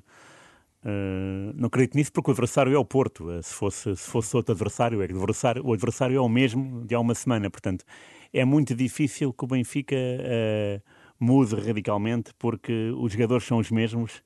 Uh, 0.83 1.53
não 1.55 1.67
acredito 1.67 1.95
nisso 1.95 2.11
porque 2.11 2.31
o 2.31 2.33
adversário 2.33 2.75
é 2.75 2.79
o 2.79 2.85
Porto. 2.85 3.29
Uh, 3.29 3.43
se, 3.43 3.55
fosse, 3.55 3.97
se 3.97 4.11
fosse 4.11 4.35
outro 4.37 4.53
adversário, 4.53 5.03
é 5.03 5.07
que 5.07 5.15
o 5.15 5.19
adversário, 5.19 5.67
o 5.67 5.73
adversário 5.73 6.17
é 6.17 6.21
o 6.21 6.29
mesmo 6.29 6.85
de 6.87 6.95
há 6.95 7.01
uma 7.01 7.15
semana. 7.15 7.51
Portanto, 7.51 7.85
é 8.33 8.45
muito 8.45 8.75
difícil 8.75 9.33
que 9.33 9.45
o 9.45 9.47
Benfica 9.47 9.97
uh, 9.97 10.83
mude 11.19 11.55
radicalmente 11.55 12.33
porque 12.39 12.93
os 12.97 13.13
jogadores 13.13 13.45
são 13.45 13.59
os 13.59 13.71
mesmos. 13.71 14.23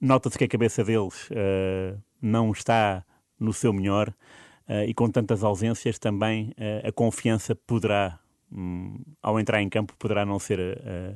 Nota-se 0.00 0.38
que 0.38 0.44
a 0.44 0.48
cabeça 0.48 0.84
deles 0.84 1.30
não 2.20 2.52
está 2.52 3.04
no 3.40 3.54
seu 3.54 3.72
melhor 3.72 4.12
e 4.86 4.92
com 4.92 5.08
tantas 5.08 5.42
ausências 5.42 5.98
também 5.98 6.52
a 6.86 6.92
confiança 6.92 7.54
poderá 7.54 8.18
hum, 8.52 8.98
ao 9.22 9.40
entrar 9.40 9.62
em 9.62 9.68
campo, 9.68 9.94
poderá 9.98 10.26
não 10.26 10.38
ser 10.38 10.60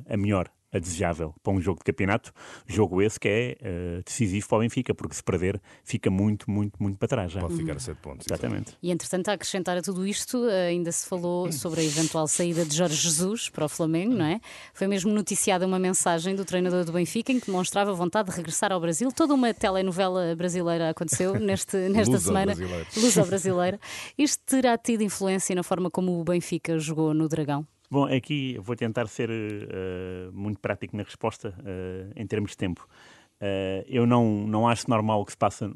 a 0.09 0.17
melhor 0.17 0.49
a 0.71 0.79
desejável 0.79 1.33
para 1.43 1.53
um 1.53 1.61
jogo 1.61 1.79
de 1.79 1.85
campeonato, 1.85 2.31
jogo 2.67 3.01
esse 3.01 3.19
que 3.19 3.27
é 3.27 3.57
uh, 3.61 4.03
decisivo 4.03 4.47
para 4.47 4.57
o 4.57 4.61
Benfica, 4.61 4.93
porque 4.93 5.15
se 5.15 5.23
perder 5.23 5.61
fica 5.83 6.09
muito, 6.09 6.49
muito, 6.49 6.81
muito 6.81 6.97
para 6.97 7.07
trás 7.07 7.31
já. 7.31 7.41
Pode 7.41 7.55
ficar 7.55 7.75
a 7.75 7.79
7 7.79 7.97
pontos. 8.01 8.27
Exatamente. 8.29 8.77
E 8.81 8.91
entretanto, 8.91 9.29
a 9.29 9.33
acrescentar 9.33 9.77
a 9.77 9.81
tudo 9.81 10.05
isto, 10.05 10.43
ainda 10.67 10.91
se 10.91 11.07
falou 11.07 11.51
sobre 11.51 11.81
a 11.81 11.83
eventual 11.83 12.27
saída 12.27 12.65
de 12.65 12.75
Jorge 12.75 12.95
Jesus 12.95 13.49
para 13.49 13.65
o 13.65 13.69
Flamengo, 13.69 14.13
não 14.13 14.25
é? 14.25 14.39
Foi 14.73 14.87
mesmo 14.87 15.11
noticiada 15.11 15.65
uma 15.65 15.79
mensagem 15.79 16.35
do 16.35 16.45
treinador 16.45 16.85
do 16.85 16.91
Benfica 16.91 17.31
em 17.31 17.39
que 17.39 17.47
demonstrava 17.47 17.93
vontade 17.93 18.29
de 18.29 18.35
regressar 18.35 18.71
ao 18.71 18.79
Brasil. 18.79 19.11
Toda 19.11 19.33
uma 19.33 19.53
telenovela 19.53 20.35
brasileira 20.35 20.89
aconteceu 20.89 21.39
neste, 21.39 21.77
nesta 21.89 22.19
semana. 22.19 22.55
brasileira. 22.55 22.87
Luso 22.97 23.25
brasileira. 23.25 23.79
Isto 24.17 24.43
terá 24.45 24.77
tido 24.77 25.01
influência 25.01 25.55
na 25.55 25.63
forma 25.63 25.89
como 25.89 26.19
o 26.19 26.23
Benfica 26.23 26.77
jogou 26.77 27.13
no 27.13 27.27
Dragão? 27.27 27.65
Bom, 27.91 28.05
aqui 28.05 28.55
vou 28.61 28.75
tentar 28.75 29.07
ser 29.07 29.31
uh, 29.31 30.31
muito 30.31 30.59
prático 30.59 30.95
na 30.95 31.01
resposta 31.01 31.55
uh, 31.57 32.13
em 32.15 32.27
termos 32.27 32.51
de 32.51 32.57
tempo. 32.57 32.87
Uh, 33.41 33.83
eu 33.87 34.05
não, 34.05 34.45
não 34.47 34.67
acho 34.67 34.87
normal 34.87 35.21
o 35.21 35.25
que 35.25 35.31
se 35.31 35.37
passa 35.37 35.71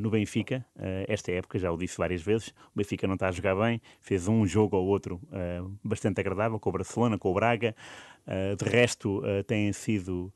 no 0.00 0.10
Benfica, 0.10 0.66
esta 1.06 1.30
época, 1.30 1.56
já 1.56 1.70
o 1.70 1.76
disse 1.76 1.96
várias 1.96 2.20
vezes. 2.20 2.48
O 2.48 2.78
Benfica 2.78 3.06
não 3.06 3.14
está 3.14 3.28
a 3.28 3.30
jogar 3.30 3.54
bem, 3.54 3.80
fez 4.00 4.26
um 4.26 4.44
jogo 4.44 4.76
ou 4.76 4.84
outro 4.84 5.20
bastante 5.84 6.20
agradável 6.20 6.58
com 6.58 6.70
o 6.70 6.72
Barcelona, 6.72 7.16
com 7.16 7.30
o 7.30 7.34
Braga. 7.34 7.72
de 8.58 8.64
resto, 8.68 9.22
têm 9.46 9.72
sido 9.72 10.34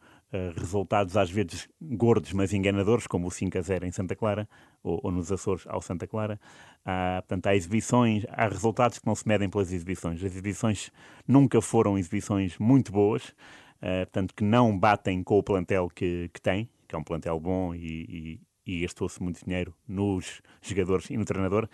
resultados 0.56 1.16
às 1.16 1.32
vezes 1.32 1.68
gordos, 1.82 2.32
mas 2.32 2.52
enganadores, 2.52 3.08
como 3.08 3.26
o 3.26 3.30
5 3.32 3.58
a 3.58 3.60
0 3.60 3.86
em 3.86 3.90
Santa 3.90 4.14
Clara, 4.14 4.48
ou, 4.85 5.00
ou 5.03 5.11
nos 5.11 5.33
Açores 5.33 5.64
ao 5.67 5.81
Santa 5.81 6.07
Clara. 6.07 6.38
Há, 6.85 7.23
portanto, 7.23 7.47
há 7.47 7.57
exibições, 7.57 8.25
há 8.29 8.47
resultados 8.47 8.99
que 8.99 9.07
não 9.07 9.14
se 9.14 9.26
medem 9.26 9.49
pelas 9.49 9.73
exibições. 9.73 10.23
As 10.23 10.33
exibições 10.33 10.93
nunca 11.26 11.61
foram 11.61 11.99
exibições 11.99 12.59
muito 12.59 12.93
boas, 12.93 13.31
uh, 13.31 14.05
portanto, 14.05 14.35
que 14.35 14.45
não 14.45 14.79
batem 14.79 15.23
com 15.23 15.38
o 15.38 15.43
plantel 15.43 15.88
que, 15.88 16.31
que 16.33 16.41
tem, 16.41 16.69
que 16.87 16.95
é 16.95 16.99
um 16.99 17.03
plantel 17.03 17.41
bom 17.41 17.75
e, 17.75 18.38
e, 18.67 18.75
e 18.76 18.81
gastou-se 18.83 19.23
muito 19.23 19.43
dinheiro 19.43 19.75
nos 19.88 20.43
jogadores 20.61 21.09
e 21.09 21.17
no 21.17 21.25
treinador. 21.25 21.69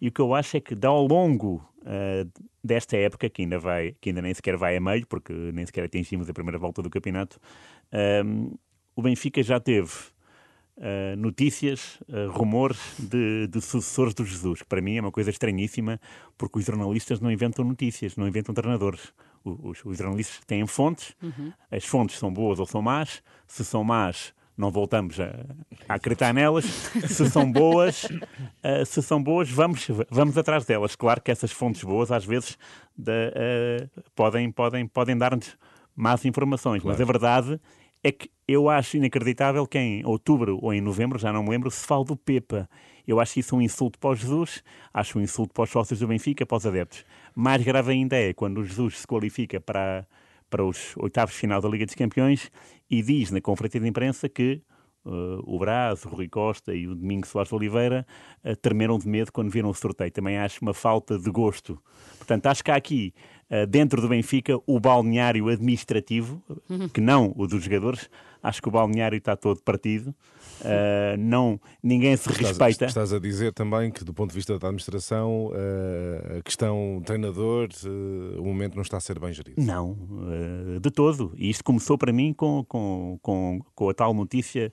E 0.00 0.08
o 0.08 0.12
que 0.12 0.20
eu 0.20 0.34
acho 0.34 0.56
é 0.56 0.60
que, 0.60 0.74
ao 0.84 1.06
longo 1.06 1.56
uh, 1.82 2.42
desta 2.62 2.96
época, 2.96 3.28
que 3.28 3.42
ainda, 3.42 3.58
vai, 3.58 3.94
que 4.00 4.08
ainda 4.08 4.22
nem 4.22 4.32
sequer 4.32 4.56
vai 4.56 4.76
a 4.76 4.80
meio, 4.80 5.06
porque 5.06 5.32
nem 5.32 5.66
sequer 5.66 5.84
atingimos 5.84 6.28
a 6.30 6.32
primeira 6.32 6.58
volta 6.58 6.80
do 6.80 6.88
campeonato, 6.88 7.38
uh, 7.92 8.58
o 8.96 9.02
Benfica 9.02 9.42
já 9.42 9.60
teve 9.60 9.92
Uh, 10.76 11.16
notícias, 11.16 12.00
uh, 12.08 12.28
rumores 12.30 12.80
de, 12.98 13.46
de, 13.46 13.60
sucessores 13.60 14.12
do 14.12 14.24
Jesus, 14.24 14.60
que 14.60 14.66
para 14.66 14.80
mim 14.80 14.96
é 14.96 15.00
uma 15.00 15.12
coisa 15.12 15.30
estranhíssima, 15.30 16.00
porque 16.36 16.58
os 16.58 16.64
jornalistas 16.64 17.20
não 17.20 17.30
inventam 17.30 17.64
notícias, 17.64 18.16
não 18.16 18.26
inventam 18.26 18.52
treinadores. 18.52 19.12
Os, 19.44 19.84
os 19.84 19.96
jornalistas 19.96 20.40
têm 20.44 20.66
fontes, 20.66 21.14
uhum. 21.22 21.52
as 21.70 21.84
fontes 21.84 22.18
são 22.18 22.32
boas 22.32 22.58
ou 22.58 22.66
são 22.66 22.82
más, 22.82 23.22
se 23.46 23.64
são 23.64 23.84
más, 23.84 24.34
não 24.56 24.68
voltamos 24.72 25.20
a, 25.20 25.46
a 25.88 25.94
acreditar 25.94 26.34
nelas, 26.34 26.64
se 26.64 27.30
são 27.30 27.50
boas, 27.52 28.04
uh, 28.04 28.84
se 28.84 29.00
são 29.00 29.22
boas, 29.22 29.48
vamos, 29.48 29.86
vamos 30.10 30.36
atrás 30.36 30.64
delas. 30.64 30.96
Claro 30.96 31.20
que 31.20 31.30
essas 31.30 31.52
fontes 31.52 31.84
boas, 31.84 32.10
às 32.10 32.24
vezes, 32.24 32.58
de, 32.98 33.88
podem, 34.16 34.50
podem, 34.50 34.88
podem 34.88 35.16
dar-nos 35.16 35.56
más 35.94 36.24
informações, 36.24 36.82
claro. 36.82 36.98
mas 36.98 37.00
a 37.00 37.04
verdade 37.04 37.60
é 38.04 38.12
que 38.12 38.30
eu 38.46 38.68
acho 38.68 38.98
inacreditável 38.98 39.66
que 39.66 39.78
em 39.78 40.04
outubro 40.04 40.58
ou 40.60 40.74
em 40.74 40.80
novembro, 40.80 41.18
já 41.18 41.32
não 41.32 41.42
me 41.42 41.48
lembro, 41.48 41.70
se 41.70 41.86
fala 41.86 42.04
do 42.04 42.14
Pepa. 42.14 42.68
Eu 43.06 43.18
acho 43.18 43.40
isso 43.40 43.56
um 43.56 43.62
insulto 43.62 43.98
para 43.98 44.10
o 44.10 44.14
Jesus, 44.14 44.62
acho 44.92 45.18
um 45.18 45.22
insulto 45.22 45.54
para 45.54 45.64
os 45.64 45.70
sócios 45.70 45.98
do 45.98 46.06
Benfica, 46.06 46.44
para 46.44 46.56
os 46.56 46.66
adeptos. 46.66 47.04
Mais 47.34 47.62
grave 47.62 47.92
ainda 47.92 48.16
é 48.16 48.34
quando 48.34 48.58
o 48.58 48.64
Jesus 48.64 48.98
se 48.98 49.06
qualifica 49.06 49.58
para, 49.58 50.06
para 50.50 50.62
os 50.62 50.94
oitavos 50.98 51.34
de 51.34 51.40
final 51.40 51.62
da 51.62 51.68
Liga 51.68 51.86
dos 51.86 51.94
Campeões 51.94 52.50
e 52.90 53.02
diz 53.02 53.30
na 53.30 53.40
conferência 53.40 53.80
de 53.80 53.88
imprensa 53.88 54.28
que 54.28 54.62
uh, 55.06 55.42
o 55.42 55.58
Braz, 55.58 56.04
o 56.04 56.10
Rui 56.10 56.28
Costa 56.28 56.74
e 56.74 56.86
o 56.86 56.94
Domingos 56.94 57.30
Soares 57.30 57.48
de 57.48 57.54
Oliveira 57.54 58.06
uh, 58.44 58.54
tremeram 58.56 58.98
de 58.98 59.08
medo 59.08 59.32
quando 59.32 59.50
viram 59.50 59.70
o 59.70 59.74
sorteio. 59.74 60.10
Também 60.10 60.38
acho 60.38 60.60
uma 60.60 60.74
falta 60.74 61.18
de 61.18 61.30
gosto. 61.30 61.82
Portanto, 62.18 62.46
acho 62.46 62.62
que 62.62 62.70
há 62.70 62.76
aqui 62.76 63.14
dentro 63.68 64.00
do 64.00 64.08
Benfica 64.08 64.58
o 64.66 64.80
balneário 64.80 65.48
administrativo, 65.48 66.42
que 66.92 67.00
não 67.00 67.32
o 67.36 67.46
dos 67.46 67.64
jogadores. 67.64 68.08
Acho 68.44 68.60
que 68.60 68.68
o 68.68 68.70
balneário 68.70 69.16
está 69.16 69.34
todo 69.34 69.62
partido. 69.62 70.14
Uh, 70.60 71.16
não, 71.18 71.58
ninguém 71.82 72.14
se 72.14 72.28
estás, 72.28 72.48
respeita. 72.48 72.84
Estás 72.84 73.10
a 73.10 73.18
dizer 73.18 73.54
também 73.54 73.90
que, 73.90 74.04
do 74.04 74.12
ponto 74.12 74.30
de 74.30 74.36
vista 74.36 74.58
da 74.58 74.68
administração, 74.68 75.46
uh, 75.46 76.38
a 76.38 76.42
questão 76.42 77.02
treinador, 77.06 77.70
uh, 77.86 78.40
o 78.42 78.44
momento 78.44 78.74
não 78.74 78.82
está 78.82 78.98
a 78.98 79.00
ser 79.00 79.18
bem 79.18 79.32
gerido. 79.32 79.62
Não, 79.62 79.96
de 80.78 80.90
todo. 80.90 81.32
E 81.36 81.48
isto 81.48 81.64
começou 81.64 81.96
para 81.96 82.12
mim 82.12 82.34
com, 82.34 82.62
com, 82.68 83.18
com, 83.22 83.60
com 83.74 83.88
a 83.88 83.94
tal 83.94 84.12
notícia 84.12 84.70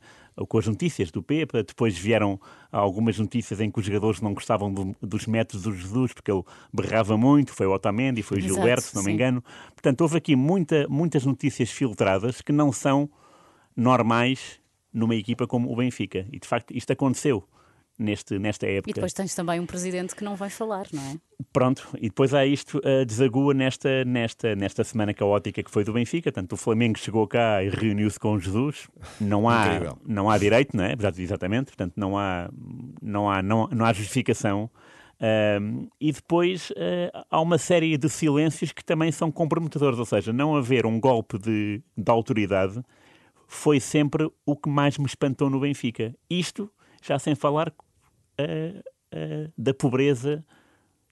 com 0.48 0.58
as 0.58 0.66
notícias 0.66 1.12
do 1.12 1.22
Pepa, 1.22 1.62
depois 1.62 1.98
vieram 1.98 2.40
algumas 2.72 3.20
notícias 3.20 3.60
em 3.60 3.70
que 3.70 3.80
os 3.80 3.86
jogadores 3.86 4.22
não 4.22 4.34
gostavam 4.34 4.74
do, 4.74 4.96
dos 5.02 5.28
métodos 5.28 5.64
do 5.64 5.76
Jesus, 5.76 6.14
porque 6.14 6.32
ele 6.32 6.44
berrava 6.74 7.18
muito, 7.18 7.54
foi 7.54 7.68
o 7.68 7.74
Otamendi, 7.74 8.24
foi 8.24 8.38
o 8.38 8.40
Exato, 8.40 8.54
Gilberto, 8.56 8.84
se 8.84 8.96
não 8.96 9.04
sim. 9.04 9.10
me 9.10 9.14
engano. 9.14 9.44
Portanto, 9.76 10.02
houve 10.02 10.18
aqui 10.18 10.36
muita, 10.36 10.88
muitas 10.88 11.26
notícias 11.26 11.70
filtradas 11.70 12.42
que 12.42 12.52
não 12.52 12.72
são 12.72 13.10
normais 13.76 14.60
numa 14.94 15.16
equipa 15.16 15.48
como 15.48 15.72
o 15.72 15.76
Benfica. 15.76 16.28
E, 16.32 16.40
de 16.40 16.48
facto, 16.48 16.76
isto 16.76 16.92
aconteceu 16.92 17.48
neste, 17.98 18.40
nesta 18.40 18.66
época. 18.68 18.90
E 18.90 18.94
depois 18.94 19.14
tens 19.14 19.34
também 19.34 19.60
um 19.60 19.66
presidente 19.66 20.16
que 20.16 20.24
não 20.24 20.36
vai 20.36 20.50
falar, 20.50 20.88
não 20.92 21.02
é? 21.02 21.16
Pronto, 21.54 21.88
e 21.98 22.10
depois 22.10 22.34
há 22.34 22.46
isto 22.46 22.80
uh, 22.80 23.06
desagua 23.06 23.54
nesta, 23.54 24.04
nesta, 24.06 24.56
nesta 24.56 24.84
semana 24.84 25.14
caótica 25.14 25.62
que 25.62 25.72
foi 25.72 25.84
do 25.84 25.94
Benfica. 25.94 26.32
Tanto 26.32 26.54
o 26.54 26.58
Flamengo 26.58 26.98
chegou 26.98 27.28
cá 27.28 27.64
e 27.64 27.70
reuniu-se 27.70 28.20
com 28.20 28.38
Jesus. 28.40 28.88
Não 29.20 29.48
há, 29.48 29.96
não 30.06 30.30
há 30.30 30.38
direito, 30.38 30.76
não 30.76 30.84
é? 30.84 30.96
Exatamente, 31.18 31.66
portanto 31.66 31.94
não 31.96 32.18
há, 32.18 32.50
não 33.02 33.30
há, 33.30 33.42
não, 33.42 33.68
não 33.68 33.86
há 33.86 33.94
justificação. 33.94 34.70
Uh, 35.20 35.88
e 36.00 36.12
depois 36.12 36.72
uh, 36.72 37.26
há 37.30 37.40
uma 37.40 37.60
série 37.60 37.96
de 37.96 38.10
silêncios 38.10 38.72
que 38.72 38.84
também 38.84 39.12
são 39.12 39.32
comprometedores, 39.32 40.00
ou 40.00 40.06
seja, 40.06 40.34
não 40.34 40.56
haver 40.56 40.86
um 40.86 41.00
golpe 41.00 41.38
de, 41.38 41.82
de 41.96 42.12
autoridade 42.12 42.82
foi 43.54 43.82
sempre 43.82 44.32
o 44.46 44.56
que 44.56 44.70
mais 44.70 44.98
me 44.98 45.06
espantou 45.06 45.50
no 45.50 45.60
Benfica. 45.60 46.16
Isto 46.30 46.72
já 47.04 47.20
sem 47.20 47.36
falar 47.36 47.74
da 49.58 49.74
pobreza 49.74 50.44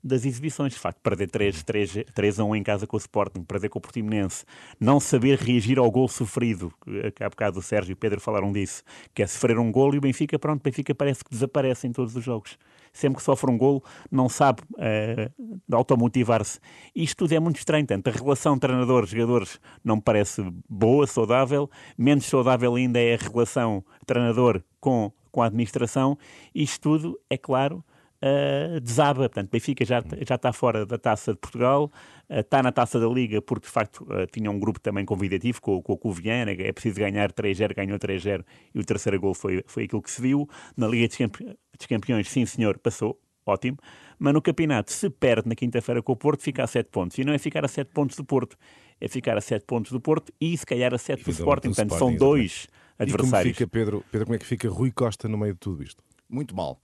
das 0.04 0.26
exibições. 0.26 0.74
De 0.74 0.80
facto, 0.80 1.00
perder 1.02 1.30
3, 1.30 1.64
3, 1.64 2.04
3 2.14 2.40
a 2.40 2.44
1 2.44 2.56
em 2.56 2.64
casa 2.64 2.88
com 2.88 2.96
o 2.96 3.00
Sporting, 3.00 3.44
perder 3.44 3.70
com 3.70 3.80
o 3.80 3.82
Portimonense, 3.82 4.46
não 4.80 5.00
saber 5.00 5.38
reagir 5.38 5.78
ao 5.78 5.90
gol 5.92 6.08
sofrido, 6.08 6.74
há 7.20 7.30
bocado 7.30 7.60
o 7.60 7.62
Sérgio 7.62 7.92
e 7.92 7.94
o 7.94 7.98
Pedro 7.98 8.20
falaram 8.20 8.52
disso, 8.52 8.84
que 9.14 9.24
é 9.24 9.28
sofrer 9.28 9.58
um 9.58 9.72
gol 9.72 9.94
e 9.94 9.98
o 9.98 10.02
Benfica, 10.02 10.38
pronto, 10.40 10.62
o 10.62 10.64
Benfica 10.64 10.94
parece 10.96 11.24
que 11.24 11.30
desaparece 11.32 11.88
em 11.88 11.92
todos 11.92 12.16
os 12.16 12.24
jogos. 12.24 12.58
Sempre 12.92 13.18
que 13.18 13.24
sofre 13.24 13.52
um 13.52 13.58
gol, 13.58 13.84
não 14.12 14.28
sabe 14.28 14.62
uh, 14.74 15.76
automotivar-se. 15.76 16.60
Isto 16.96 17.18
tudo 17.18 17.34
é 17.34 17.40
muito 17.40 17.58
estranho. 17.58 17.86
Tanto 17.86 18.10
a 18.10 18.12
relação 18.12 18.58
treinador-jogadores 18.58 19.60
não 19.84 19.98
me 19.98 20.02
parece 20.02 20.42
boa, 20.68 21.06
saudável. 21.06 21.70
Menos 21.96 22.26
saudável 22.26 22.74
ainda 22.74 23.00
é 23.00 23.14
a 23.14 23.18
relação 23.18 23.86
treinador 24.08 24.64
com 24.80 25.14
com 25.32 25.42
a 25.42 25.46
administração, 25.46 26.18
isto 26.54 26.82
tudo, 26.82 27.20
é 27.30 27.38
claro, 27.38 27.84
uh, 28.22 28.80
desaba. 28.80 29.30
Portanto, 29.30 29.50
Benfica 29.50 29.86
já, 29.86 30.04
já 30.26 30.36
está 30.36 30.54
fora 30.54 30.86
da 30.86 30.98
taça 30.98 31.34
de 31.34 31.40
Portugal, 31.40 31.92
uh, 32.30 32.40
está 32.40 32.62
na 32.62 32.72
taça 32.72 33.00
da 33.00 33.08
Liga, 33.08 33.42
porque 33.42 33.68
de 33.68 33.72
facto 33.72 34.04
uh, 34.04 34.28
tinha 34.32 34.50
um 34.50 34.60
grupo 34.60 34.80
também 34.80 35.06
convidativo 35.06 35.62
com, 35.62 35.82
com 35.82 35.94
o 35.94 35.98
Coviana, 35.98 36.52
é 36.52 36.72
preciso 36.72 37.00
ganhar 37.00 37.32
3-0, 37.32 37.76
ganhou 37.76 37.98
3-0 37.98 38.44
e 38.74 38.80
o 38.80 38.84
terceiro 38.84 39.20
gol 39.20 39.34
foi, 39.34 39.64
foi 39.68 39.84
aquilo 39.84 40.02
que 40.02 40.12
se 40.12 40.22
viu. 40.22 40.48
Na 40.76 40.88
Liga 40.88 41.08
dos, 41.08 41.18
Campe 41.18 41.44
dos 41.78 41.88
Campeões, 41.88 42.30
sim 42.30 42.46
senhor, 42.46 42.78
passou, 42.78 43.20
ótimo, 43.46 43.78
mas 44.18 44.34
no 44.34 44.42
campeonato, 44.42 44.92
se 44.92 45.10
perde 45.10 45.48
na 45.48 45.56
quinta-feira 45.56 46.02
com 46.04 46.12
o 46.12 46.16
Porto, 46.16 46.44
fica 46.44 46.64
a 46.64 46.68
7 46.68 46.90
pontos. 46.90 47.18
E 47.18 47.24
não 47.24 47.34
é 47.34 47.38
ficar 47.38 47.64
a 47.64 47.68
7 47.68 47.90
pontos 47.92 48.18
do 48.18 48.26
Porto, 48.26 48.58
é 49.00 49.08
ficar 49.08 49.38
a 49.38 49.42
7 49.42 49.66
pontos 49.66 49.92
do 49.92 50.02
Porto 50.02 50.34
e 50.42 50.58
se 50.58 50.66
calhar 50.66 50.94
a 50.94 50.98
7 50.98 51.24
do 51.24 51.32
Sporting. 51.32 51.70
Portanto, 51.70 51.98
são 51.98 52.14
dois 52.14 52.68
adversários. 52.98 53.58
E 53.58 53.66
como 53.66 53.68
fica, 53.68 53.68
Pedro, 53.68 54.06
Pedro, 54.12 54.26
como 54.26 54.36
é 54.36 54.40
que 54.40 54.46
fica 54.46 54.70
Rui 54.70 54.92
Costa 54.92 55.30
no 55.30 55.38
meio 55.38 55.54
de 55.54 55.60
tudo 55.60 55.82
isto? 55.82 56.04
Muito 56.30 56.54
mal. 56.54 56.82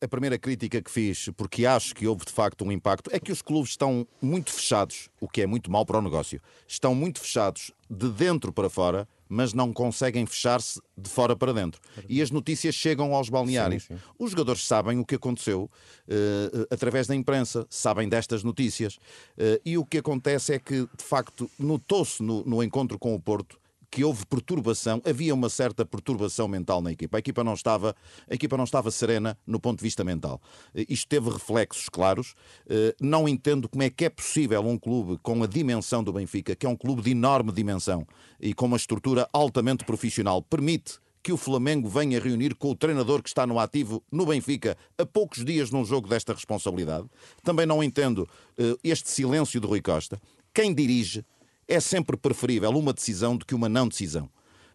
A 0.00 0.08
primeira 0.08 0.38
crítica 0.38 0.80
que 0.80 0.90
fiz, 0.90 1.28
porque 1.36 1.66
acho 1.66 1.94
que 1.94 2.06
houve 2.06 2.24
de 2.24 2.32
facto 2.32 2.64
um 2.64 2.72
impacto, 2.72 3.10
é 3.12 3.20
que 3.20 3.32
os 3.32 3.42
clubes 3.42 3.70
estão 3.70 4.06
muito 4.20 4.52
fechados, 4.52 5.08
o 5.20 5.28
que 5.28 5.42
é 5.42 5.46
muito 5.46 5.70
mal 5.70 5.84
para 5.84 5.98
o 5.98 6.02
negócio. 6.02 6.40
Estão 6.66 6.94
muito 6.94 7.20
fechados 7.20 7.72
de 7.88 8.08
dentro 8.08 8.52
para 8.52 8.70
fora, 8.70 9.08
mas 9.28 9.54
não 9.54 9.72
conseguem 9.72 10.26
fechar-se 10.26 10.80
de 10.98 11.08
fora 11.08 11.36
para 11.36 11.52
dentro. 11.52 11.80
E 12.08 12.20
as 12.20 12.32
notícias 12.32 12.74
chegam 12.74 13.14
aos 13.14 13.28
balneários. 13.28 13.84
Sim, 13.84 13.96
sim. 13.96 14.02
Os 14.18 14.32
jogadores 14.32 14.66
sabem 14.66 14.98
o 14.98 15.04
que 15.04 15.14
aconteceu 15.14 15.70
uh, 16.08 16.66
através 16.68 17.06
da 17.06 17.14
imprensa, 17.14 17.64
sabem 17.70 18.08
destas 18.08 18.42
notícias. 18.42 18.96
Uh, 18.96 19.60
e 19.64 19.78
o 19.78 19.84
que 19.84 19.98
acontece 19.98 20.54
é 20.54 20.58
que, 20.58 20.80
de 20.80 21.04
facto, 21.04 21.48
notou-se 21.58 22.20
no, 22.20 22.44
no 22.44 22.62
encontro 22.62 22.98
com 22.98 23.14
o 23.14 23.20
Porto 23.20 23.59
que 23.90 24.04
houve 24.04 24.24
perturbação, 24.24 25.02
havia 25.04 25.34
uma 25.34 25.48
certa 25.48 25.84
perturbação 25.84 26.46
mental 26.46 26.80
na 26.80 26.92
equipa. 26.92 27.16
A 27.16 27.20
equipa 27.20 27.42
não 27.42 27.54
estava, 27.54 27.94
a 28.28 28.34
equipa 28.34 28.56
não 28.56 28.64
estava 28.64 28.90
serena 28.90 29.36
no 29.46 29.58
ponto 29.58 29.78
de 29.78 29.82
vista 29.82 30.04
mental. 30.04 30.40
Eh, 30.74 30.86
isto 30.88 31.08
teve 31.08 31.28
reflexos 31.30 31.88
claros. 31.88 32.34
Eh, 32.68 32.94
não 33.00 33.28
entendo 33.28 33.68
como 33.68 33.82
é 33.82 33.90
que 33.90 34.04
é 34.04 34.10
possível 34.10 34.64
um 34.66 34.78
clube 34.78 35.18
com 35.22 35.42
a 35.42 35.46
dimensão 35.46 36.04
do 36.04 36.12
Benfica, 36.12 36.54
que 36.54 36.64
é 36.64 36.68
um 36.68 36.76
clube 36.76 37.02
de 37.02 37.10
enorme 37.10 37.50
dimensão 37.52 38.06
e 38.38 38.54
com 38.54 38.66
uma 38.66 38.76
estrutura 38.76 39.28
altamente 39.32 39.84
profissional, 39.84 40.40
permite 40.40 40.98
que 41.22 41.32
o 41.32 41.36
Flamengo 41.36 41.88
venha 41.88 42.20
reunir 42.20 42.54
com 42.54 42.70
o 42.70 42.74
treinador 42.74 43.22
que 43.22 43.28
está 43.28 43.46
no 43.46 43.58
ativo 43.58 44.02
no 44.10 44.24
Benfica 44.24 44.76
a 44.96 45.04
poucos 45.04 45.44
dias 45.44 45.70
num 45.70 45.84
jogo 45.84 46.08
desta 46.08 46.32
responsabilidade. 46.32 47.06
Também 47.42 47.66
não 47.66 47.82
entendo 47.82 48.20
uh, 48.20 48.78
este 48.82 49.10
silêncio 49.10 49.60
de 49.60 49.66
Rui 49.66 49.82
Costa. 49.82 50.20
Quem 50.54 50.74
dirige 50.74 51.24
é 51.70 51.78
sempre 51.78 52.16
preferível 52.16 52.70
uma 52.70 52.92
decisão 52.92 53.36
do 53.36 53.46
que 53.46 53.54
uma 53.54 53.68
não 53.68 53.86
decisão. 53.86 54.28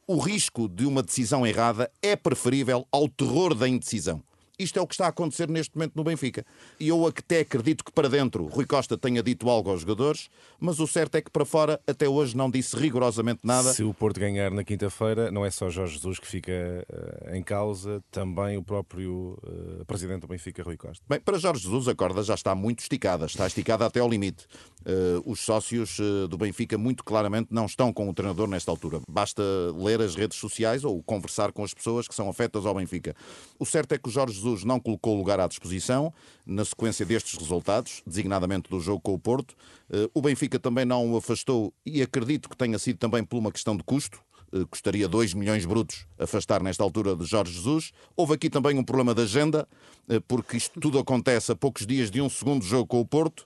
O 0.07 0.17
risco 0.17 0.69
de 0.69 0.85
uma 0.85 1.03
decisão 1.03 1.45
errada 1.45 1.91
é 2.01 2.15
preferível 2.15 2.87
ao 2.89 3.09
terror 3.09 3.53
da 3.53 3.67
indecisão. 3.67 4.23
Isto 4.57 4.79
é 4.79 4.81
o 4.81 4.87
que 4.87 4.93
está 4.93 5.05
a 5.05 5.09
acontecer 5.09 5.49
neste 5.49 5.75
momento 5.75 5.93
no 5.95 6.03
Benfica. 6.03 6.45
E 6.79 6.87
eu 6.87 7.05
até 7.05 7.41
acredito 7.41 7.83
que 7.83 7.91
para 7.91 8.07
dentro 8.07 8.45
Rui 8.45 8.65
Costa 8.65 8.97
tenha 8.97 9.21
dito 9.21 9.49
algo 9.49 9.69
aos 9.69 9.81
jogadores, 9.81 10.29
mas 10.59 10.79
o 10.79 10.87
certo 10.87 11.15
é 11.15 11.21
que 11.21 11.29
para 11.29 11.43
fora 11.43 11.79
até 11.85 12.07
hoje 12.07 12.37
não 12.37 12.49
disse 12.49 12.75
rigorosamente 12.77 13.41
nada. 13.43 13.73
Se 13.73 13.83
o 13.83 13.93
Porto 13.93 14.19
ganhar 14.19 14.51
na 14.51 14.63
quinta-feira, 14.63 15.29
não 15.29 15.45
é 15.45 15.51
só 15.51 15.69
Jorge 15.69 15.95
Jesus 15.95 16.19
que 16.19 16.27
fica 16.27 16.51
uh, 16.51 17.35
em 17.35 17.43
causa, 17.43 18.01
também 18.09 18.57
o 18.57 18.63
próprio 18.63 19.37
uh, 19.43 19.85
presidente 19.85 20.21
do 20.21 20.27
Benfica, 20.27 20.63
Rui 20.63 20.77
Costa. 20.77 21.03
Bem, 21.07 21.19
para 21.19 21.37
Jorge 21.37 21.63
Jesus 21.63 21.87
a 21.89 21.95
corda 21.95 22.23
já 22.23 22.35
está 22.35 22.55
muito 22.55 22.79
esticada, 22.79 23.25
está 23.25 23.45
esticada 23.45 23.85
até 23.85 23.99
ao 23.99 24.09
limite. 24.09 24.47
Uh, 24.85 25.21
os 25.25 25.39
sócios 25.39 25.97
do 26.29 26.37
Benfica 26.37 26.77
muito 26.77 27.03
claramente 27.03 27.47
não 27.51 27.65
estão 27.65 27.91
com 27.91 28.07
o 28.09 28.13
treinador 28.13 28.47
nesta 28.47 28.69
altura. 28.69 29.01
Basta 29.09 29.41
ler 29.75 30.01
as 30.01 30.15
redes 30.15 30.37
sociais 30.37 30.83
ou 30.83 31.01
conversar 31.01 31.51
com 31.51 31.63
as 31.63 31.73
pessoas 31.73 32.07
que 32.07 32.13
são 32.13 32.29
afetas 32.29 32.65
ao 32.65 32.75
Benfica. 32.75 33.15
O 33.57 33.65
certo 33.65 33.93
é 33.93 33.97
que 33.97 34.07
o 34.07 34.11
Jorge 34.11 34.35
Jesus 34.35 34.63
não 34.63 34.79
colocou 34.79 35.17
lugar 35.17 35.39
à 35.39 35.47
disposição 35.47 36.13
na 36.45 36.63
sequência 36.63 37.05
destes 37.05 37.37
resultados, 37.37 38.03
designadamente 38.05 38.69
do 38.69 38.79
jogo 38.79 39.01
com 39.01 39.13
o 39.13 39.19
Porto. 39.19 39.55
Eh, 39.89 40.09
o 40.13 40.21
Benfica 40.21 40.59
também 40.59 40.85
não 40.85 41.13
o 41.13 41.17
afastou 41.17 41.73
e 41.85 42.01
acredito 42.01 42.49
que 42.49 42.57
tenha 42.57 42.77
sido 42.77 42.97
também 42.97 43.23
por 43.23 43.37
uma 43.37 43.51
questão 43.51 43.75
de 43.75 43.83
custo 43.83 44.19
eh, 44.19 44.24
custaria 44.69 45.07
2 45.07 45.33
milhões 45.33 45.65
brutos 45.65 46.05
afastar 46.17 46.61
nesta 46.63 46.83
altura 46.83 47.15
de 47.15 47.25
Jorge 47.25 47.53
Jesus. 47.53 47.91
Houve 48.15 48.33
aqui 48.33 48.49
também 48.49 48.77
um 48.77 48.83
problema 48.83 49.13
de 49.13 49.21
agenda, 49.21 49.67
eh, 50.09 50.19
porque 50.27 50.57
isto 50.57 50.79
tudo 50.79 50.99
acontece 50.99 51.51
a 51.51 51.55
poucos 51.55 51.85
dias 51.85 52.09
de 52.09 52.21
um 52.21 52.29
segundo 52.29 52.63
jogo 52.63 52.87
com 52.87 52.99
o 52.99 53.05
Porto, 53.05 53.45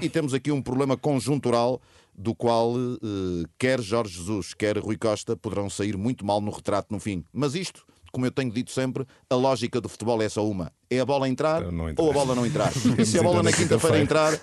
e 0.00 0.08
temos 0.08 0.32
aqui 0.32 0.50
um 0.50 0.62
problema 0.62 0.96
conjuntural 0.96 1.80
do 2.14 2.34
qual 2.34 2.72
quer 3.58 3.80
Jorge 3.82 4.14
Jesus, 4.14 4.54
quer 4.54 4.78
Rui 4.78 4.96
Costa 4.96 5.36
poderão 5.36 5.68
sair 5.68 5.94
muito 5.94 6.24
mal 6.24 6.40
no 6.40 6.50
retrato 6.50 6.86
no 6.90 6.98
fim. 6.98 7.22
Mas 7.32 7.54
isto 7.54 7.84
como 8.12 8.26
eu 8.26 8.30
tenho 8.30 8.50
dito 8.50 8.70
sempre, 8.70 9.06
a 9.28 9.34
lógica 9.34 9.80
do 9.80 9.88
futebol 9.88 10.20
é 10.22 10.28
só 10.28 10.46
uma: 10.46 10.72
é 10.90 11.00
a 11.00 11.04
bola 11.04 11.28
entrar, 11.28 11.62
entrar. 11.62 12.02
ou 12.02 12.10
a 12.10 12.12
bola 12.12 12.34
não 12.34 12.46
entrar. 12.46 12.72
e 12.98 13.04
se 13.04 13.18
a 13.18 13.22
bola 13.22 13.42
na 13.42 13.52
quinta-feira 13.52 14.00
entrar. 14.00 14.38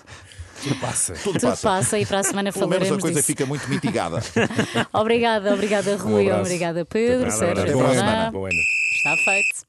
Tudo 0.62 0.74
passa. 0.80 1.14
Tudo, 1.14 1.32
Tudo 1.38 1.40
passa. 1.50 1.68
passa. 1.68 1.98
e 1.98 2.06
para 2.06 2.20
a 2.20 2.22
semana 2.24 2.52
Pelo 2.52 2.64
falaremos 2.64 2.88
menos 2.88 2.98
a 2.98 3.02
coisa 3.02 3.16
disso. 3.20 3.26
fica 3.26 3.46
muito 3.46 3.68
mitigada. 3.68 4.22
obrigada, 4.92 5.52
obrigada 5.54 5.96
Rui, 5.96 6.30
um 6.32 6.40
obrigada 6.40 6.84
Pedro, 6.84 7.30
Sérgio. 7.30 7.72
Boa 7.72 7.94
semana. 7.94 8.30
Boa 8.30 8.48
Está 8.50 9.16
feito. 9.24 9.66